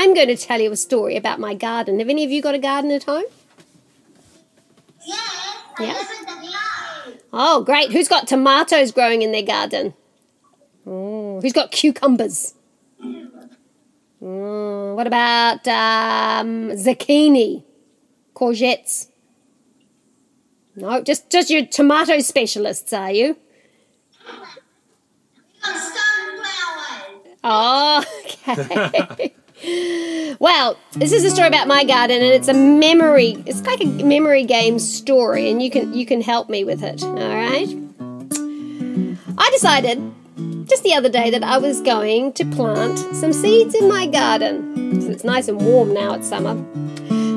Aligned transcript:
I'm 0.00 0.14
going 0.14 0.28
to 0.28 0.36
tell 0.36 0.58
you 0.62 0.72
a 0.72 0.76
story 0.76 1.14
about 1.18 1.38
my 1.38 1.52
garden. 1.52 1.98
Have 1.98 2.08
any 2.08 2.24
of 2.24 2.30
you 2.30 2.40
got 2.40 2.54
a 2.54 2.58
garden 2.58 2.90
at 2.90 3.04
home? 3.04 3.24
Yes, 5.06 5.18
I 5.78 5.84
Yeah. 5.84 5.92
live 5.92 6.08
in 6.18 6.24
the 6.24 6.48
garden. 6.50 7.20
Oh, 7.34 7.62
great. 7.64 7.92
Who's 7.92 8.08
got 8.08 8.26
tomatoes 8.26 8.92
growing 8.92 9.20
in 9.20 9.30
their 9.30 9.42
garden? 9.42 9.92
Oh, 10.86 11.38
who's 11.42 11.52
got 11.52 11.70
cucumbers? 11.70 12.54
Mm, 14.22 14.94
what 14.94 15.06
about 15.06 15.68
um, 15.68 16.70
zucchini? 16.70 17.62
Courgettes? 18.34 19.08
No, 20.76 21.02
just, 21.02 21.28
just 21.30 21.50
your 21.50 21.66
tomato 21.66 22.20
specialists, 22.20 22.94
are 22.94 23.10
you? 23.12 23.36
Oh, 27.44 28.04
okay. 28.48 29.34
Well, 30.38 30.78
this 30.92 31.12
is 31.12 31.24
a 31.24 31.30
story 31.30 31.48
about 31.48 31.68
my 31.68 31.84
garden, 31.84 32.22
and 32.22 32.32
it's 32.32 32.48
a 32.48 32.54
memory. 32.54 33.42
It's 33.46 33.62
like 33.62 33.80
a 33.80 33.86
memory 33.86 34.44
game 34.44 34.78
story, 34.78 35.50
and 35.50 35.62
you 35.62 35.70
can 35.70 35.92
you 35.92 36.06
can 36.06 36.20
help 36.20 36.48
me 36.48 36.64
with 36.64 36.82
it. 36.82 37.02
All 37.02 37.14
right. 37.14 37.68
I 39.38 39.50
decided 39.52 39.98
just 40.66 40.82
the 40.82 40.94
other 40.94 41.08
day 41.08 41.30
that 41.30 41.42
I 41.42 41.58
was 41.58 41.80
going 41.82 42.32
to 42.34 42.44
plant 42.44 42.98
some 43.14 43.32
seeds 43.32 43.74
in 43.74 43.88
my 43.88 44.06
garden. 44.06 45.00
So 45.02 45.10
it's 45.10 45.24
nice 45.24 45.48
and 45.48 45.60
warm 45.60 45.92
now. 45.92 46.14
It's 46.14 46.28
summer. 46.28 46.54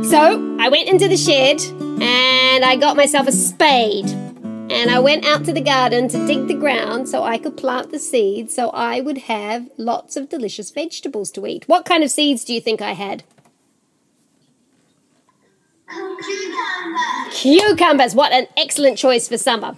So 0.06 0.58
I 0.60 0.70
went 0.70 0.88
into 0.88 1.08
the 1.08 1.18
shed 1.18 1.62
and 2.02 2.64
I 2.64 2.76
got 2.76 2.96
myself 2.96 3.28
a 3.28 3.32
spade. 3.32 4.06
And 4.72 4.90
I 4.90 5.00
went 5.00 5.26
out 5.26 5.46
to 5.46 5.54
the 5.54 5.62
garden 5.62 6.08
to 6.10 6.28
dig 6.28 6.48
the 6.48 6.54
ground 6.54 7.10
so 7.10 7.24
I 7.24 7.38
could 7.38 7.58
plant 7.58 7.92
the 7.92 8.00
seeds 8.00 8.56
so 8.56 8.70
I 8.70 9.02
would 9.02 9.20
have 9.20 9.70
lots 9.78 10.16
of 10.16 10.30
delicious 10.30 10.72
vegetables 10.72 11.32
to 11.32 11.46
eat. 11.46 11.68
What 11.68 11.86
kind 11.86 12.04
of 12.04 12.12
seeds 12.12 12.44
do 12.44 12.54
you 12.54 12.62
think 12.62 12.82
I 12.82 12.94
had? 12.94 13.24
Cucumber. 15.88 17.32
Cucumbers. 17.32 18.16
What 18.16 18.32
an 18.32 18.48
excellent 18.58 18.98
choice 18.98 19.28
for 19.28 19.38
summer. 19.38 19.76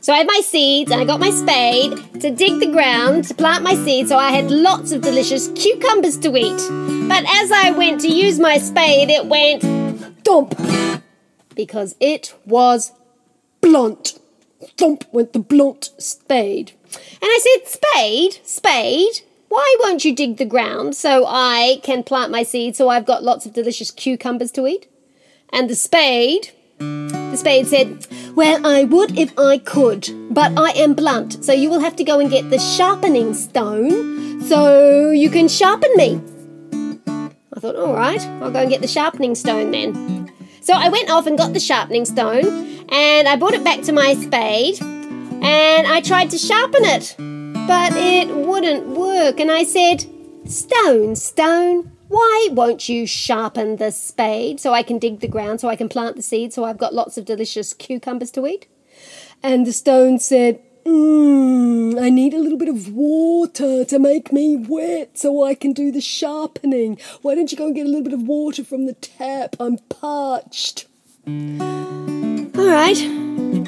So 0.00 0.12
I 0.12 0.18
had 0.18 0.26
my 0.26 0.40
seeds 0.44 0.90
and 0.92 1.00
I 1.00 1.04
got 1.04 1.20
my 1.20 1.30
spade 1.30 2.20
to 2.20 2.30
dig 2.30 2.60
the 2.60 2.70
ground 2.70 3.24
to 3.24 3.34
plant 3.34 3.64
my 3.64 3.74
seeds 3.74 4.08
so 4.08 4.16
I 4.16 4.30
had 4.30 4.50
lots 4.50 4.92
of 4.92 5.02
delicious 5.02 5.48
cucumbers 5.48 6.16
to 6.18 6.36
eat. 6.36 7.08
But 7.08 7.24
as 7.28 7.50
I 7.50 7.74
went 7.76 8.00
to 8.02 8.08
use 8.08 8.38
my 8.38 8.58
spade, 8.58 9.10
it 9.10 9.26
went 9.26 9.62
thump 10.24 10.54
because 11.54 11.96
it 11.98 12.34
was 12.46 12.92
blunt. 13.60 14.18
Thump 14.78 15.04
went 15.12 15.32
the 15.32 15.40
blunt 15.40 15.90
spade. 15.98 16.72
And 16.94 17.24
I 17.24 17.40
said, 17.42 17.68
Spade, 17.68 18.38
spade, 18.46 19.22
why 19.48 19.76
won't 19.80 20.04
you 20.04 20.14
dig 20.14 20.36
the 20.36 20.44
ground 20.44 20.94
so 20.94 21.24
I 21.26 21.80
can 21.82 22.04
plant 22.04 22.30
my 22.30 22.44
seeds 22.44 22.78
so 22.78 22.88
I've 22.88 23.04
got 23.04 23.24
lots 23.24 23.44
of 23.44 23.52
delicious 23.52 23.90
cucumbers 23.90 24.52
to 24.52 24.68
eat? 24.68 24.88
And 25.52 25.68
the 25.68 25.74
spade, 25.74 26.52
the 26.78 27.36
spade 27.36 27.66
said, 27.66 28.06
Well, 28.36 28.64
I 28.64 28.84
would 28.84 29.18
if 29.18 29.36
I 29.36 29.58
could, 29.58 30.08
but 30.30 30.56
I 30.56 30.70
am 30.70 30.94
blunt, 30.94 31.44
so 31.44 31.52
you 31.52 31.70
will 31.70 31.80
have 31.80 31.96
to 31.96 32.04
go 32.04 32.20
and 32.20 32.30
get 32.30 32.48
the 32.48 32.58
sharpening 32.58 33.34
stone 33.34 34.40
so 34.42 35.10
you 35.10 35.28
can 35.28 35.48
sharpen 35.48 35.90
me. 35.96 36.20
I 37.52 37.60
thought, 37.60 37.74
All 37.74 37.94
right, 37.94 38.24
I'll 38.40 38.52
go 38.52 38.60
and 38.60 38.70
get 38.70 38.80
the 38.80 38.86
sharpening 38.86 39.34
stone 39.34 39.72
then. 39.72 40.17
So 40.60 40.74
I 40.74 40.88
went 40.88 41.10
off 41.10 41.26
and 41.26 41.38
got 41.38 41.52
the 41.52 41.60
sharpening 41.60 42.04
stone 42.04 42.46
and 42.90 43.28
I 43.28 43.36
brought 43.36 43.54
it 43.54 43.64
back 43.64 43.82
to 43.82 43.92
my 43.92 44.14
spade 44.14 44.80
and 44.82 45.86
I 45.86 46.00
tried 46.00 46.30
to 46.30 46.38
sharpen 46.38 46.84
it, 46.84 47.14
but 47.66 47.92
it 47.94 48.28
wouldn't 48.34 48.88
work. 48.88 49.40
And 49.40 49.50
I 49.50 49.64
said, 49.64 50.04
Stone, 50.48 51.14
stone, 51.16 51.92
why 52.08 52.48
won't 52.52 52.88
you 52.88 53.06
sharpen 53.06 53.76
the 53.76 53.90
spade 53.90 54.60
so 54.60 54.72
I 54.72 54.82
can 54.82 54.98
dig 54.98 55.20
the 55.20 55.28
ground, 55.28 55.60
so 55.60 55.68
I 55.68 55.76
can 55.76 55.90
plant 55.90 56.16
the 56.16 56.22
seed, 56.22 56.54
so 56.54 56.64
I've 56.64 56.78
got 56.78 56.94
lots 56.94 57.18
of 57.18 57.26
delicious 57.26 57.74
cucumbers 57.74 58.30
to 58.30 58.46
eat? 58.46 58.66
And 59.42 59.66
the 59.66 59.74
stone 59.74 60.18
said, 60.18 60.62
Mmm, 60.88 62.00
I 62.00 62.08
need 62.08 62.32
a 62.32 62.38
little 62.38 62.56
bit 62.56 62.70
of 62.70 62.94
water 62.94 63.84
to 63.84 63.98
make 63.98 64.32
me 64.32 64.56
wet 64.56 65.18
so 65.18 65.44
I 65.44 65.54
can 65.54 65.74
do 65.74 65.92
the 65.92 66.00
sharpening. 66.00 66.98
Why 67.20 67.34
don't 67.34 67.52
you 67.52 67.58
go 67.58 67.66
and 67.66 67.74
get 67.74 67.84
a 67.84 67.88
little 67.90 68.04
bit 68.04 68.14
of 68.14 68.22
water 68.22 68.64
from 68.64 68.86
the 68.86 68.94
tap? 68.94 69.54
I'm 69.60 69.76
parched. 69.90 70.86
All 71.26 72.70
right. 72.70 72.96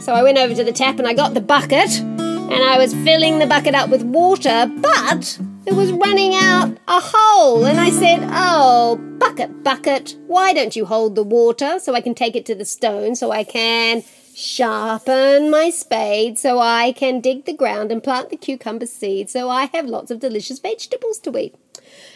So 0.03 0.15
I 0.15 0.23
went 0.23 0.39
over 0.39 0.55
to 0.55 0.65
the 0.65 0.73
tap 0.73 0.99
and 0.99 1.07
I 1.07 1.13
got 1.13 1.35
the 1.35 1.43
bucket 1.43 2.01
and 2.01 2.53
I 2.53 2.79
was 2.79 2.95
filling 2.95 3.39
the 3.39 3.47
bucket 3.47 3.75
up 3.75 3.91
with 3.91 4.03
water, 4.03 4.71
but 4.79 5.39
it 5.67 5.75
was 5.75 5.93
running 5.93 6.35
out 6.35 6.79
a 6.89 7.01
hole. 7.01 7.67
And 7.67 7.79
I 7.79 7.91
said, 7.91 8.27
Oh, 8.33 8.97
bucket, 9.19 9.63
bucket, 9.63 10.17
why 10.27 10.55
don't 10.55 10.75
you 10.75 10.87
hold 10.87 11.17
the 11.17 11.23
water 11.23 11.79
so 11.81 11.95
I 11.95 12.01
can 12.01 12.15
take 12.15 12.35
it 12.35 12.47
to 12.47 12.55
the 12.55 12.65
stone 12.65 13.15
so 13.15 13.31
I 13.31 13.45
can 13.45 14.05
sharpen 14.41 15.51
my 15.51 15.69
spade 15.69 16.39
so 16.39 16.59
I 16.59 16.93
can 16.93 17.21
dig 17.21 17.45
the 17.45 17.53
ground 17.53 17.93
and 17.93 18.03
plant 18.03 18.31
the 18.31 18.37
cucumber 18.37 18.87
seed 18.87 19.29
so 19.29 19.51
I 19.51 19.67
have 19.75 19.85
lots 19.85 20.11
of 20.11 20.19
delicious 20.19 20.59
vegetables 20.59 21.19
to 21.21 21.37
eat. 21.37 21.55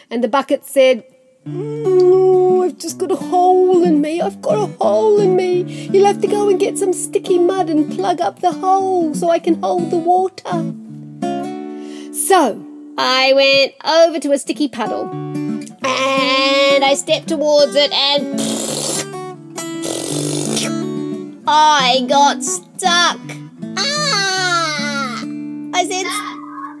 And 0.09 0.23
the 0.23 0.27
bucket 0.27 0.65
said, 0.65 1.03
"Mm, 1.47 2.65
I've 2.65 2.77
just 2.79 2.97
got 2.97 3.11
a 3.11 3.15
hole 3.15 3.83
in 3.83 4.01
me. 4.01 4.21
I've 4.21 4.41
got 4.41 4.57
a 4.57 4.73
hole 4.83 5.19
in 5.19 5.35
me. 5.35 5.61
You'll 5.91 6.07
have 6.07 6.21
to 6.21 6.27
go 6.27 6.49
and 6.49 6.59
get 6.59 6.79
some 6.79 6.93
sticky 6.93 7.37
mud 7.37 7.69
and 7.69 7.91
plug 7.91 8.21
up 8.21 8.39
the 8.39 8.53
hole 8.53 9.13
so 9.13 9.29
I 9.29 9.37
can 9.37 9.61
hold 9.61 9.91
the 9.91 9.97
water. 9.97 10.73
So 12.13 12.65
I 12.97 13.33
went 13.33 13.73
over 13.85 14.19
to 14.19 14.31
a 14.31 14.39
sticky 14.39 14.69
puddle 14.69 15.09
and 15.85 16.83
I 16.83 16.95
stepped 16.95 17.27
towards 17.27 17.75
it 17.75 17.91
and 17.91 19.04
I 21.47 22.05
got 22.07 22.43
stuck. 22.43 23.19
Ah! 23.77 25.23
I 25.73 25.85
said, 25.87 26.05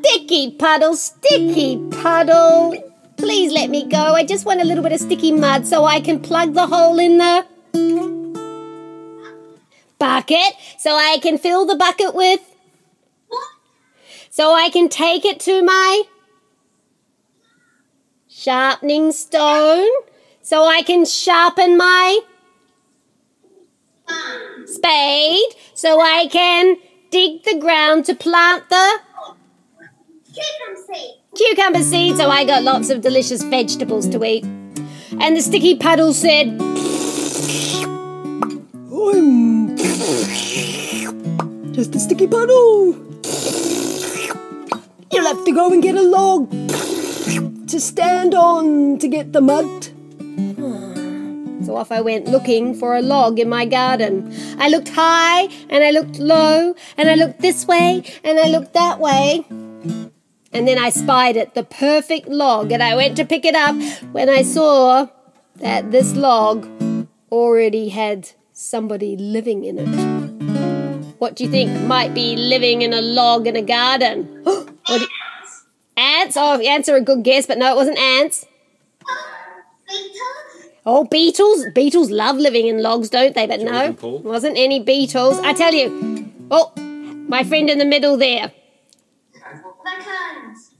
Sticky 0.05 0.51
puddle, 0.51 0.95
sticky 0.95 1.77
puddle. 1.89 2.75
Please 3.17 3.51
let 3.51 3.71
me 3.71 3.87
go. 3.87 4.13
I 4.13 4.23
just 4.23 4.45
want 4.45 4.61
a 4.61 4.63
little 4.63 4.83
bit 4.83 4.91
of 4.91 4.99
sticky 4.99 5.31
mud 5.31 5.65
so 5.65 5.83
I 5.83 5.99
can 5.99 6.19
plug 6.19 6.53
the 6.53 6.67
hole 6.67 6.99
in 6.99 7.17
the 7.17 7.45
bucket 9.97 10.53
so 10.77 10.95
I 10.95 11.17
can 11.21 11.39
fill 11.39 11.65
the 11.65 11.75
bucket 11.75 12.13
with. 12.13 12.39
So 14.29 14.53
I 14.53 14.69
can 14.69 14.89
take 14.89 15.25
it 15.25 15.39
to 15.41 15.63
my 15.63 16.03
sharpening 18.27 19.11
stone 19.11 19.89
so 20.41 20.65
I 20.65 20.83
can 20.83 21.03
sharpen 21.05 21.77
my 21.77 22.19
spade 24.65 25.55
so 25.73 25.99
I 26.01 26.27
can 26.31 26.77
dig 27.11 27.43
the 27.43 27.57
ground 27.59 28.05
to 28.05 28.15
plant 28.15 28.69
the 28.69 28.99
Cucumber 30.35 30.81
seed. 30.87 31.11
cucumber 31.37 31.81
seed 31.81 32.17
so 32.17 32.29
I 32.29 32.43
got 32.45 32.63
lots 32.63 32.89
of 32.89 33.01
delicious 33.01 33.41
vegetables 33.43 34.09
to 34.09 34.23
eat. 34.23 34.43
And 34.43 35.37
the 35.37 35.41
sticky 35.41 35.75
puddle 35.75 36.13
said, 36.13 36.47
I'm 38.99 39.77
just 41.73 41.95
a 41.95 41.99
sticky 41.99 42.27
puddle. 42.27 42.95
You'll 45.11 45.25
have 45.25 45.45
to 45.45 45.51
go 45.53 45.71
and 45.71 45.81
get 45.81 45.95
a 45.95 46.01
log 46.01 46.49
to 47.69 47.79
stand 47.79 48.35
on 48.35 48.99
to 48.99 49.07
get 49.07 49.31
the 49.31 49.39
mud. 49.41 49.94
So 51.65 51.75
off 51.75 51.91
I 51.91 52.01
went 52.01 52.27
looking 52.27 52.75
for 52.75 52.95
a 52.95 53.01
log 53.01 53.39
in 53.39 53.49
my 53.49 53.65
garden. 53.65 54.31
I 54.59 54.69
looked 54.69 54.89
high 54.89 55.49
and 55.67 55.83
I 55.83 55.89
looked 55.89 56.19
low 56.19 56.75
and 56.95 57.09
I 57.09 57.15
looked 57.15 57.41
this 57.41 57.65
way 57.65 58.03
and 58.23 58.39
I 58.39 58.47
looked 58.49 58.73
that 58.73 58.99
way. 58.99 59.45
And 59.49 60.67
then 60.67 60.77
I 60.77 60.91
spied 60.91 61.35
it, 61.35 61.55
the 61.55 61.63
perfect 61.63 62.27
log, 62.27 62.71
and 62.71 62.83
I 62.83 62.95
went 62.95 63.17
to 63.17 63.25
pick 63.25 63.45
it 63.45 63.55
up 63.55 63.75
when 64.11 64.29
I 64.29 64.43
saw 64.43 65.07
that 65.55 65.91
this 65.91 66.15
log 66.15 66.69
already 67.31 67.89
had 67.89 68.29
somebody 68.53 69.17
living 69.17 69.65
in 69.65 69.79
it. 69.79 71.15
What 71.17 71.35
do 71.35 71.45
you 71.45 71.49
think 71.49 71.81
might 71.87 72.13
be 72.13 72.35
living 72.35 72.83
in 72.83 72.93
a 72.93 73.01
log 73.01 73.47
in 73.47 73.55
a 73.55 73.63
garden? 73.63 74.45
Ants? 75.97 76.37
Oh, 76.37 76.59
ants 76.59 76.89
are 76.89 76.97
a 76.97 77.01
good 77.01 77.23
guess, 77.23 77.47
but 77.47 77.57
no, 77.57 77.71
it 77.71 77.75
wasn't 77.75 77.97
ants. 77.97 78.45
Beetles. 80.85 80.99
Oh, 80.99 81.03
beetles! 81.05 81.65
Beetles 81.73 82.11
love 82.11 82.37
living 82.37 82.67
in 82.67 82.81
logs, 82.81 83.09
don't 83.09 83.33
they? 83.33 83.47
But 83.47 83.61
no, 83.61 83.93
Paul. 83.93 84.19
wasn't 84.19 84.57
any 84.57 84.79
beetles. 84.79 85.39
I 85.39 85.53
tell 85.53 85.73
you. 85.73 86.31
Oh, 86.51 86.71
my 87.27 87.43
friend 87.43 87.69
in 87.69 87.79
the 87.79 87.85
middle 87.85 88.17
there. 88.17 88.51
Raccoons. 89.83 90.71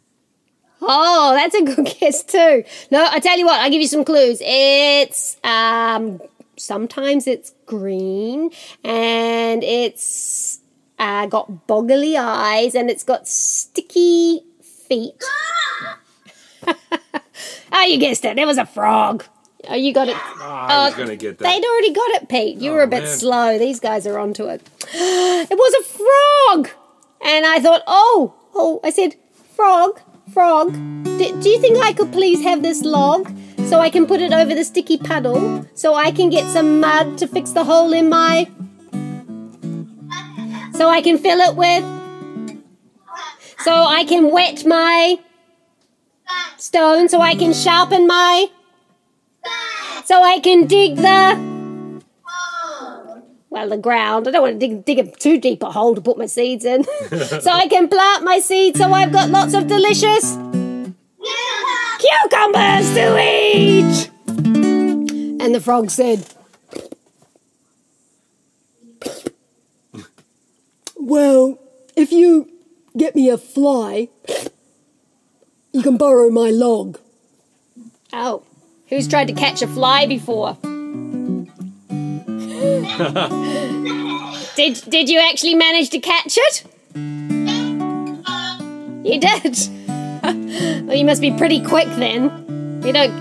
Oh, 0.82 1.34
that's 1.36 1.56
a 1.56 1.64
good 1.64 1.86
guess 2.00 2.24
too. 2.24 2.64
No, 2.92 3.08
I 3.10 3.20
tell 3.20 3.38
you 3.38 3.46
what, 3.46 3.60
I'll 3.60 3.72
give 3.72 3.82
you 3.82 3.88
some 3.88 4.06
clues. 4.06 4.40
It's 4.42 5.38
um 5.44 6.22
sometimes 6.56 7.26
it's 7.26 7.54
green 7.66 8.52
and 8.84 9.64
it's 9.64 10.60
uh, 11.00 11.26
got 11.26 11.68
boggly 11.68 12.16
eyes 12.18 12.76
and 12.76 12.90
it's 12.90 13.04
got 13.04 13.28
sticky 13.28 14.42
feet. 14.88 15.22
oh, 17.72 17.84
you 17.88 17.98
guessed 17.98 18.24
it. 18.24 18.38
It 18.38 18.46
was 18.46 18.58
a 18.58 18.66
frog. 18.66 19.26
Oh, 19.70 19.76
you 19.76 19.94
got 19.94 20.08
it. 20.08 20.16
Ah, 20.18 20.68
I 20.68 20.86
was 20.86 20.94
Oh, 20.94 20.98
going 20.98 21.10
to 21.10 21.16
get 21.16 21.38
that. 21.40 21.44
They'd 21.46 21.66
already 21.66 21.92
got 21.94 22.12
it, 22.22 22.30
Pete. 22.30 22.58
You 22.58 22.72
were 22.72 22.82
Oh, 22.82 22.86
a 22.86 22.88
bit 22.88 23.04
man. 23.04 23.18
slow. 23.18 23.58
These 23.58 23.80
guys 23.80 24.06
are 24.08 24.18
onto 24.20 24.46
it. 24.46 24.62
It 24.94 25.58
was 25.58 25.74
a 25.80 25.84
frog. 25.84 26.70
And 27.24 27.46
I 27.46 27.60
thought, 27.60 27.84
oh, 27.88 28.34
oh, 28.54 28.80
I 28.84 28.90
said, 28.90 29.16
frog, 29.56 30.00
frog. 30.34 30.74
Do, 31.04 31.42
do 31.42 31.50
you 31.50 31.60
think 31.60 31.78
I 31.84 31.94
could 31.94 32.12
please 32.12 32.44
have 32.44 32.62
this 32.62 32.84
log 32.84 33.32
so 33.70 33.80
I 33.80 33.90
can 33.90 34.06
put 34.06 34.22
it 34.22 34.32
over 34.34 34.54
the 34.54 34.64
sticky 34.64 34.98
puddle 34.98 35.66
so 35.76 35.96
I 35.96 36.12
can 36.12 36.30
get 36.30 36.46
some 36.52 36.80
mud 36.80 37.18
to 37.20 37.28
fix 37.28 37.52
the 37.52 37.64
hole 37.64 37.94
in 37.94 38.10
my. 38.10 38.48
So 40.74 40.90
I 40.90 41.02
can 41.02 41.18
fill 41.18 41.40
it 41.40 41.56
with. 41.56 41.84
So 43.60 43.72
I 43.74 44.04
can 44.06 44.30
wet 44.32 44.66
my 44.66 45.18
stone 46.58 47.10
so 47.10 47.22
I 47.22 47.34
can 47.36 47.54
sharpen 47.54 48.06
my. 48.08 48.48
So 50.06 50.22
I 50.22 50.40
can 50.40 50.68
dig 50.68 50.98
the 50.98 51.56
well, 53.50 53.70
the 53.70 53.78
ground. 53.78 54.28
I 54.28 54.32
don't 54.32 54.42
want 54.42 54.60
to 54.60 54.68
dig, 54.68 54.86
dig 54.86 55.00
a 55.00 55.10
too 55.10 55.40
deep 55.40 55.64
a 55.64 55.72
hole 55.72 55.96
to 55.96 56.02
put 56.02 56.18
my 56.18 56.26
seeds 56.26 56.66
in. 56.66 56.84
so 57.42 57.52
I 57.52 57.68
can 57.68 57.88
plant 57.88 58.24
my 58.24 58.40
seeds 58.40 58.78
so 58.80 58.92
I've 58.92 59.12
got 59.12 59.30
lots 59.30 59.54
of 59.54 59.68
delicious 59.68 60.36
cucumbers 62.00 62.94
to 62.94 63.18
eat. 63.18 64.12
And 64.28 65.56
the 65.56 65.62
frog 65.62 65.90
said, 65.90 66.26
Well, 70.98 71.60
if 71.96 72.12
you 72.12 72.50
get 72.98 73.16
me 73.16 73.30
a 73.30 73.38
fly, 73.38 74.10
you 75.72 75.82
can 75.82 75.98
borrow 75.98 76.30
my 76.30 76.50
log. 76.50 77.00
Oh, 78.12 78.44
who's 78.90 79.08
tried 79.08 79.28
to 79.28 79.34
catch 79.34 79.62
a 79.62 79.68
fly 79.68 80.06
before? 80.06 80.58
Did 84.56 84.82
did 84.90 85.10
you 85.10 85.20
actually 85.20 85.56
manage 85.56 85.90
to 85.90 86.00
catch 86.00 86.38
it? 86.38 86.64
You 89.06 89.20
did. 89.20 89.58
well, 90.88 90.96
you 90.96 91.04
must 91.06 91.22
be 91.22 91.32
pretty 91.32 91.62
quick 91.62 91.90
then. 91.98 92.82
We 92.82 92.94
don't 92.94 93.14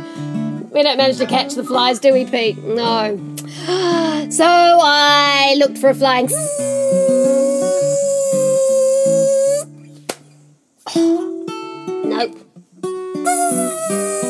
we 0.70 0.82
don't 0.82 0.96
manage 0.96 1.18
to 1.18 1.26
catch 1.26 1.54
the 1.54 1.64
flies, 1.64 1.98
do 1.98 2.12
we, 2.12 2.24
Pete? 2.24 2.58
No. 2.58 3.18
So 4.30 4.44
I 4.46 5.54
looked 5.58 5.78
for 5.78 5.90
a 5.90 5.94
flying. 5.94 6.28
Nope. 12.06 12.36
Nope. 13.14 14.23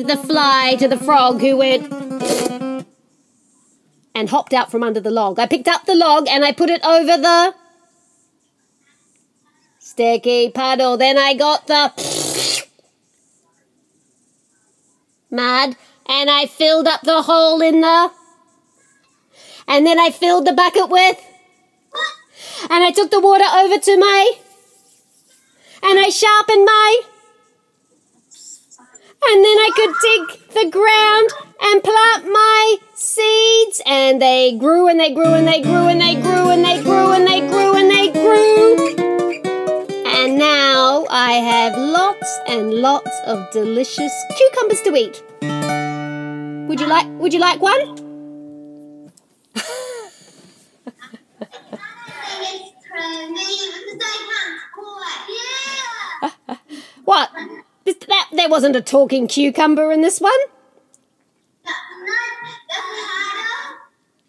Gave 0.00 0.06
the 0.06 0.26
fly 0.26 0.76
to 0.78 0.88
the 0.88 0.96
frog 0.96 1.40
who 1.40 1.56
went 1.56 1.92
and 4.14 4.30
hopped 4.30 4.52
out 4.54 4.70
from 4.70 4.82
under 4.82 5.00
the 5.00 5.10
log. 5.10 5.38
I 5.38 5.46
picked 5.46 5.68
up 5.68 5.84
the 5.84 5.94
log 5.94 6.26
and 6.28 6.44
I 6.44 6.52
put 6.52 6.70
it 6.70 6.82
over 6.84 7.18
the 7.18 7.54
sticky 9.78 10.50
puddle. 10.50 10.96
Then 10.96 11.18
I 11.18 11.34
got 11.34 11.66
the 11.66 11.92
mud 15.30 15.76
and 16.06 16.30
I 16.30 16.46
filled 16.46 16.86
up 16.86 17.02
the 17.02 17.22
hole 17.22 17.60
in 17.60 17.80
the. 17.82 18.10
And 19.68 19.86
then 19.86 20.00
I 20.00 20.10
filled 20.10 20.46
the 20.46 20.52
bucket 20.52 20.88
with. 20.88 21.18
And 22.70 22.84
I 22.84 22.90
took 22.90 23.10
the 23.10 23.20
water 23.20 23.44
over 23.54 23.78
to 23.78 23.96
my. 23.98 24.32
And 25.82 25.98
I 25.98 26.08
sharpened 26.08 26.64
my. 26.64 26.89
And 29.32 29.44
then 29.44 29.58
I 29.58 29.70
could 29.76 29.94
dig 30.02 30.24
the 30.54 30.70
ground 30.72 31.28
and 31.62 31.84
plant 31.84 32.24
my 32.32 32.76
seeds. 32.94 33.80
And 33.86 34.20
they 34.20 34.56
grew 34.58 34.88
and 34.88 34.98
they 34.98 35.14
grew 35.14 35.34
and 35.34 35.46
they 35.46 35.62
grew 35.62 35.86
and 35.86 36.00
they 36.00 36.20
grew 36.20 36.50
and 36.50 36.64
they 36.64 36.82
grew 36.82 37.12
and 37.12 37.26
they 37.28 37.40
grew 37.40 37.76
and 37.76 37.88
they 37.88 38.10
grew. 38.10 38.96
And 40.04 40.36
now 40.36 41.06
I 41.08 41.34
have 41.34 41.78
lots 41.78 42.38
and 42.48 42.74
lots 42.74 43.16
of 43.26 43.48
delicious 43.52 44.12
cucumbers 44.36 44.82
to 44.82 44.96
eat. 44.96 45.22
Would 46.68 46.80
you 46.80 46.88
like 46.88 47.06
would 47.20 47.32
you 47.32 47.38
like 47.38 47.60
one? 47.60 48.09
Wasn't 58.50 58.76
a 58.76 58.82
talking 58.82 59.26
cucumber 59.28 59.90
in 59.92 60.02
this 60.02 60.20
one. 60.20 60.32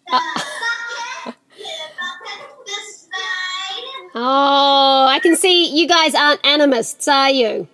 Oh, 4.14 5.06
I 5.08 5.20
can 5.20 5.36
see 5.36 5.74
you 5.74 5.88
guys 5.88 6.14
aren't 6.14 6.44
animists, 6.44 7.08
are 7.08 7.30
you? 7.30 7.66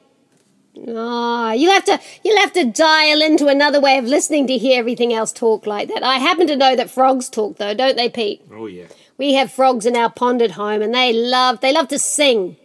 Oh, 0.87 1.51
you'll 1.51 1.73
have 1.73 1.85
to 1.87 2.01
you'll 2.23 2.39
have 2.39 2.53
to 2.53 2.65
dial 2.65 3.21
into 3.21 3.49
another 3.49 3.81
way 3.81 3.99
of 3.99 4.05
listening 4.05 4.47
to 4.47 4.57
hear 4.57 4.79
everything 4.79 5.13
else 5.13 5.33
talk 5.33 5.67
like 5.67 5.89
that. 5.89 6.05
I 6.05 6.19
happen 6.19 6.47
to 6.47 6.57
know 6.57 6.77
that 6.77 6.91
frogs 6.91 7.29
talk 7.29 7.57
though, 7.57 7.75
don't 7.75 7.97
they, 7.97 8.09
Pete? 8.09 8.43
Oh, 8.53 8.67
yeah. 8.67 8.87
We 9.17 9.35
have 9.35 9.51
frogs 9.51 9.85
in 9.87 9.97
our 9.97 10.11
pond 10.11 10.41
at 10.41 10.53
home, 10.53 10.81
and 10.81 10.95
they 10.95 11.13
love 11.13 11.61
they 11.61 11.73
love 11.73 11.89
to 11.89 11.99
sing. 11.99 12.57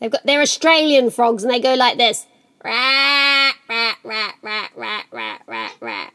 They've 0.00 0.10
got 0.10 0.24
they're 0.24 0.40
Australian 0.40 1.10
frogs, 1.10 1.44
and 1.44 1.52
they 1.52 1.60
go 1.60 1.74
like 1.74 1.98
this, 1.98 2.26
rat 2.64 3.54
rat 3.68 3.96
rat 4.04 4.34
rat 4.42 4.70
rat 4.76 5.04
rat 5.12 5.42
rat 5.46 5.72
rat, 5.80 6.12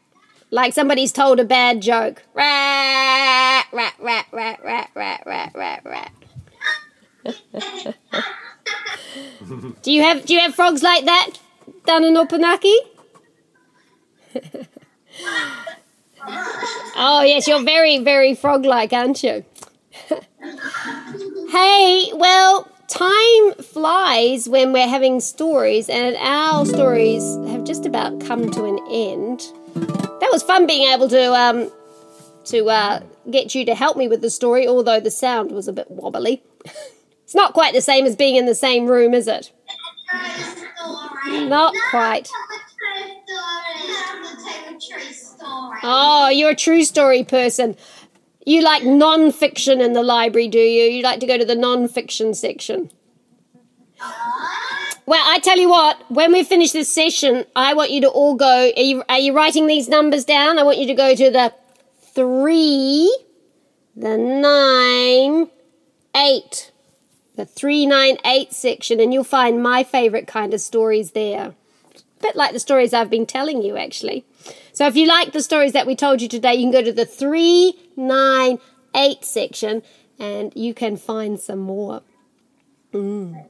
like 0.52 0.74
somebody's 0.74 1.12
told 1.12 1.40
a 1.40 1.46
bad 1.46 1.82
joke. 1.82 2.24
Rat 2.34 3.66
rat 3.72 3.96
rat 4.00 4.26
rat 4.32 4.60
rat 4.64 4.90
rat 4.96 5.24
rat 5.26 5.52
rat 5.56 5.82
rat. 5.86 6.12
do 9.82 9.92
you 9.92 10.02
have 10.02 10.26
do 10.26 10.34
you 10.34 10.40
have 10.40 10.56
frogs 10.56 10.82
like 10.84 11.06
that 11.06 11.32
down 11.86 12.04
in 12.04 12.16
Opunake? 12.16 12.74
Oh 17.00 17.22
yes, 17.22 17.48
you're 17.48 17.64
very, 17.64 18.00
very 18.00 18.34
frog-like, 18.34 18.92
aren't 18.92 19.24
you? 19.24 19.46
hey, 21.52 22.12
well, 22.16 22.68
time 22.98 23.54
flies 23.64 24.50
when 24.50 24.74
we're 24.74 24.88
having 24.88 25.20
stories, 25.20 25.90
and 25.90 26.16
our 26.18 26.66
stories 26.66 27.24
have 27.50 27.64
just 27.64 27.86
about 27.86 28.20
come 28.22 28.50
to 28.52 28.66
an 28.66 28.80
end. 28.90 29.42
That 30.20 30.30
was 30.32 30.42
fun 30.42 30.66
being 30.66 30.92
able 30.92 31.08
to 31.10 31.34
um 31.34 31.72
to 32.46 32.70
uh, 32.70 33.02
get 33.30 33.54
you 33.54 33.66
to 33.66 33.76
help 33.76 33.98
me 33.98 34.08
with 34.08 34.22
the 34.22 34.30
story, 34.30 34.68
although 34.68 35.00
the 35.00 35.12
sound 35.12 35.52
was 35.52 35.68
a 35.68 35.74
bit 35.74 35.92
wobbly. 35.92 36.42
it's 37.24 37.36
not 37.36 37.54
quite 37.54 37.74
the 37.74 37.82
same 37.82 38.06
as 38.06 38.16
being 38.16 38.36
in 38.36 38.46
the 38.46 38.56
same 38.56 38.88
room, 38.88 39.14
is 39.14 39.28
it? 39.28 39.52
Not 41.28 41.74
quite. 41.90 42.30
Oh, 45.84 46.30
you're 46.30 46.52
a 46.52 46.56
true 46.56 46.84
story 46.84 47.24
person. 47.24 47.76
You 48.48 48.62
like 48.62 48.86
non-fiction 48.86 49.82
in 49.82 49.92
the 49.92 50.02
library, 50.02 50.48
do 50.48 50.58
you? 50.58 50.86
You 50.86 51.04
like 51.04 51.20
to 51.20 51.26
go 51.26 51.38
to 51.38 51.44
the 51.44 51.54
non-fiction 51.54 52.34
section. 52.34 52.90
Well, 55.06 55.22
I 55.26 55.40
tell 55.40 55.58
you 55.58 55.68
what, 55.68 56.10
when 56.10 56.32
we 56.32 56.46
finish 56.46 56.72
this 56.72 56.88
session, 56.88 57.44
I 57.58 57.74
want 57.74 57.92
you 57.92 58.00
to 58.00 58.08
all 58.08 58.36
go. 58.36 58.72
Are 58.74 58.82
you, 58.82 59.04
are 59.10 59.18
you 59.18 59.34
writing 59.34 59.68
these 59.68 59.90
numbers 59.90 60.24
down? 60.24 60.58
I 60.58 60.64
want 60.64 60.78
you 60.78 60.88
to 60.88 60.94
go 60.94 61.14
to 61.14 61.30
the 61.30 61.54
three, 62.00 63.14
the 63.98 64.18
nine, 64.18 65.50
eight, 66.16 66.72
the 67.36 67.46
three, 67.46 67.86
nine, 67.86 68.16
eight 68.24 68.54
section, 68.54 69.02
and 69.02 69.14
you'll 69.14 69.26
find 69.26 69.62
my 69.62 69.84
favorite 69.84 70.26
kind 70.26 70.54
of 70.54 70.62
stories 70.62 71.12
there. 71.12 71.54
Bit 72.22 72.36
like 72.36 72.54
the 72.54 72.60
stories 72.60 72.94
I've 72.94 73.10
been 73.10 73.26
telling 73.26 73.62
you, 73.62 73.78
actually. 73.78 74.26
So 74.74 74.88
if 74.88 74.96
you 74.96 75.08
like 75.08 75.34
the 75.34 75.42
stories 75.42 75.74
that 75.74 75.88
we 75.88 75.96
told 75.96 76.22
you 76.22 76.28
today, 76.28 76.56
you 76.56 76.64
can 76.64 76.72
go 76.72 76.84
to 76.84 76.94
the 76.94 77.06
398 77.06 79.26
section 79.26 79.82
and 80.20 80.52
you 80.56 80.74
can 80.74 80.98
find 80.98 81.40
some 81.40 81.60
more. 81.60 82.02
Mm. 82.94 83.46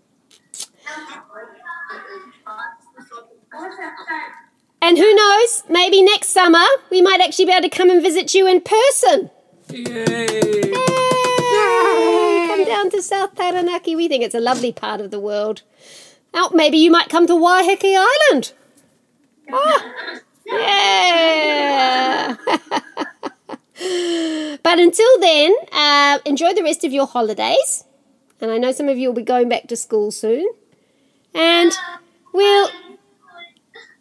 And 4.82 4.98
who 4.98 5.16
knows, 5.16 5.64
maybe 5.70 6.02
next 6.02 6.30
summer 6.30 6.64
we 6.90 7.02
might 7.02 7.22
actually 7.22 7.46
be 7.46 7.52
able 7.52 7.70
to 7.70 7.76
come 7.76 7.90
and 7.90 8.02
visit 8.02 8.34
you 8.34 8.48
in 8.48 8.62
person. 8.62 9.30
Yay! 9.72 10.74
Yay! 11.52 12.48
Come 12.48 12.66
down 12.66 12.90
to 12.92 13.02
South 13.02 13.36
Taranaki. 13.36 13.96
We 13.96 14.08
think 14.08 14.24
it's 14.24 14.36
a 14.36 14.40
lovely 14.40 14.72
part 14.72 15.02
of 15.02 15.12
the 15.12 15.20
world. 15.20 15.64
Oh, 16.40 16.52
maybe 16.54 16.78
you 16.78 16.92
might 16.92 17.10
come 17.10 17.26
to 17.26 17.34
Waiheke 17.34 17.98
Island. 17.98 18.54
Oh, 19.52 20.20
yeah. 20.46 22.36
but 24.62 24.80
until 24.80 25.20
then, 25.20 25.56
uh, 25.72 26.20
enjoy 26.26 26.54
the 26.54 26.62
rest 26.62 26.84
of 26.84 26.94
your 26.94 27.08
holidays. 27.08 27.86
And 28.40 28.52
I 28.52 28.60
know 28.60 28.72
some 28.72 28.88
of 28.88 29.00
you 29.00 29.08
will 29.08 29.16
be 29.16 29.24
going 29.24 29.50
back 29.50 29.68
to 29.70 29.76
school 29.76 30.12
soon. 30.12 30.48
And 31.34 31.72
we'll 32.34 32.70